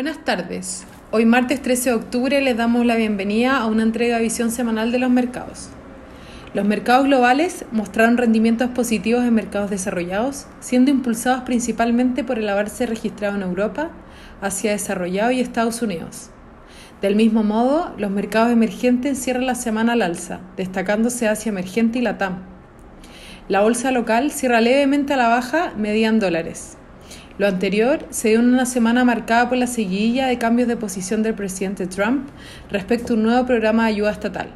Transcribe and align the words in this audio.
Buenas 0.00 0.24
tardes. 0.24 0.86
Hoy 1.10 1.26
martes 1.26 1.60
13 1.60 1.90
de 1.90 1.96
octubre 1.96 2.40
les 2.40 2.56
damos 2.56 2.86
la 2.86 2.96
bienvenida 2.96 3.58
a 3.58 3.66
una 3.66 3.82
entrega 3.82 4.16
de 4.16 4.22
visión 4.22 4.50
semanal 4.50 4.92
de 4.92 4.98
los 4.98 5.10
mercados. 5.10 5.68
Los 6.54 6.64
mercados 6.64 7.04
globales 7.04 7.66
mostraron 7.70 8.16
rendimientos 8.16 8.70
positivos 8.70 9.24
en 9.24 9.34
mercados 9.34 9.68
desarrollados, 9.68 10.46
siendo 10.60 10.90
impulsados 10.90 11.42
principalmente 11.42 12.24
por 12.24 12.38
el 12.38 12.48
avance 12.48 12.86
registrado 12.86 13.36
en 13.36 13.42
Europa, 13.42 13.90
Asia 14.40 14.70
desarrollado 14.70 15.32
y 15.32 15.40
Estados 15.40 15.82
Unidos. 15.82 16.30
Del 17.02 17.14
mismo 17.14 17.42
modo, 17.42 17.92
los 17.98 18.10
mercados 18.10 18.52
emergentes 18.52 19.22
cierran 19.22 19.44
la 19.44 19.54
semana 19.54 19.92
al 19.92 20.00
alza, 20.00 20.40
destacándose 20.56 21.28
Asia 21.28 21.50
emergente 21.50 21.98
y 21.98 22.02
Latam. 22.02 22.38
La 23.48 23.60
bolsa 23.60 23.90
local 23.90 24.30
cierra 24.30 24.62
levemente 24.62 25.12
a 25.12 25.18
la 25.18 25.28
baja, 25.28 25.74
media 25.76 26.08
en 26.08 26.20
dólares. 26.20 26.78
Lo 27.40 27.46
anterior 27.46 28.04
se 28.10 28.28
dio 28.28 28.40
en 28.40 28.52
una 28.52 28.66
semana 28.66 29.02
marcada 29.02 29.48
por 29.48 29.56
la 29.56 29.66
seguidilla 29.66 30.26
de 30.26 30.36
cambios 30.36 30.68
de 30.68 30.76
posición 30.76 31.22
del 31.22 31.32
presidente 31.32 31.86
Trump 31.86 32.28
respecto 32.70 33.14
a 33.14 33.16
un 33.16 33.22
nuevo 33.22 33.46
programa 33.46 33.84
de 33.84 33.94
ayuda 33.94 34.10
estatal. 34.10 34.48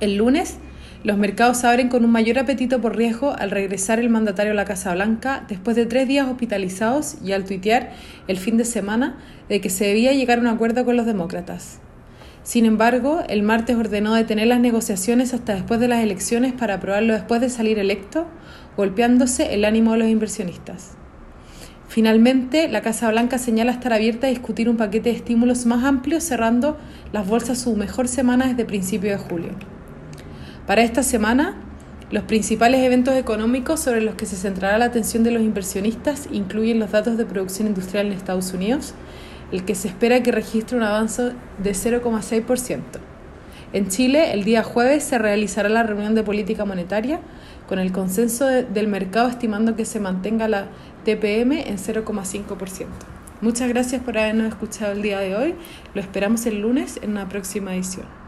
El 0.00 0.16
lunes, 0.16 0.56
los 1.02 1.18
mercados 1.18 1.62
abren 1.62 1.90
con 1.90 2.02
un 2.02 2.10
mayor 2.10 2.38
apetito 2.38 2.80
por 2.80 2.96
riesgo 2.96 3.36
al 3.38 3.50
regresar 3.50 3.98
el 3.98 4.08
mandatario 4.08 4.52
a 4.52 4.54
la 4.54 4.64
Casa 4.64 4.94
Blanca 4.94 5.44
después 5.46 5.76
de 5.76 5.84
tres 5.84 6.08
días 6.08 6.26
hospitalizados 6.26 7.16
y 7.22 7.32
al 7.32 7.44
tuitear 7.44 7.92
el 8.28 8.38
fin 8.38 8.56
de 8.56 8.64
semana 8.64 9.18
de 9.50 9.60
que 9.60 9.68
se 9.68 9.84
debía 9.84 10.14
llegar 10.14 10.38
a 10.38 10.40
un 10.40 10.46
acuerdo 10.46 10.86
con 10.86 10.96
los 10.96 11.04
demócratas. 11.04 11.80
Sin 12.44 12.64
embargo, 12.64 13.24
el 13.28 13.42
martes 13.42 13.76
ordenó 13.76 14.14
detener 14.14 14.46
las 14.46 14.60
negociaciones 14.60 15.34
hasta 15.34 15.52
después 15.54 15.80
de 15.80 15.88
las 15.88 16.02
elecciones 16.02 16.54
para 16.54 16.76
aprobarlo 16.76 17.12
después 17.12 17.42
de 17.42 17.50
salir 17.50 17.78
electo, 17.78 18.26
golpeándose 18.74 19.52
el 19.52 19.66
ánimo 19.66 19.92
de 19.92 19.98
los 19.98 20.08
inversionistas. 20.08 20.96
Finalmente, 21.88 22.68
la 22.68 22.80
Casa 22.80 23.10
Blanca 23.10 23.38
señala 23.38 23.72
estar 23.72 23.92
abierta 23.92 24.26
a 24.26 24.30
discutir 24.30 24.68
un 24.68 24.76
paquete 24.76 25.10
de 25.10 25.16
estímulos 25.16 25.66
más 25.66 25.84
amplio, 25.84 26.20
cerrando 26.20 26.76
las 27.12 27.26
bolsas 27.26 27.58
su 27.58 27.76
mejor 27.76 28.08
semana 28.08 28.46
desde 28.46 28.64
principio 28.64 29.10
de 29.10 29.18
julio. 29.18 29.50
Para 30.66 30.82
esta 30.82 31.02
semana, 31.02 31.56
los 32.10 32.24
principales 32.24 32.82
eventos 32.82 33.14
económicos 33.14 33.80
sobre 33.80 34.00
los 34.00 34.14
que 34.14 34.26
se 34.26 34.36
centrará 34.36 34.78
la 34.78 34.86
atención 34.86 35.24
de 35.24 35.30
los 35.30 35.42
inversionistas 35.42 36.28
incluyen 36.32 36.78
los 36.78 36.90
datos 36.90 37.16
de 37.16 37.26
producción 37.26 37.68
industrial 37.68 38.06
en 38.06 38.12
Estados 38.12 38.52
Unidos, 38.52 38.94
el 39.52 39.64
que 39.64 39.74
se 39.74 39.88
espera 39.88 40.22
que 40.22 40.32
registre 40.32 40.76
un 40.76 40.82
avance 40.82 41.32
de 41.62 41.70
0,6%. 41.72 42.80
En 43.72 43.88
Chile, 43.88 44.32
el 44.32 44.44
día 44.44 44.62
jueves 44.62 45.02
se 45.04 45.18
realizará 45.18 45.68
la 45.68 45.82
reunión 45.82 46.14
de 46.14 46.22
política 46.22 46.64
monetaria 46.64 47.20
con 47.68 47.78
el 47.78 47.92
consenso 47.92 48.46
del 48.46 48.88
mercado 48.88 49.28
estimando 49.28 49.76
que 49.76 49.84
se 49.84 50.00
mantenga 50.00 50.48
la 50.48 50.68
TPM 51.04 51.52
en 51.52 51.78
0,5%. 51.78 52.86
Muchas 53.40 53.68
gracias 53.68 54.02
por 54.02 54.16
habernos 54.16 54.48
escuchado 54.48 54.92
el 54.92 55.02
día 55.02 55.18
de 55.20 55.36
hoy. 55.36 55.54
Lo 55.94 56.00
esperamos 56.00 56.46
el 56.46 56.60
lunes 56.60 56.98
en 57.02 57.10
una 57.10 57.28
próxima 57.28 57.74
edición. 57.74 58.23